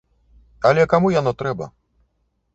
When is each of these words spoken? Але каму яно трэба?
Але 0.69 0.85
каму 0.95 1.13
яно 1.19 1.35
трэба? 1.43 1.69